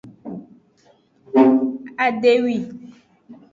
Adewi. 2.05 2.55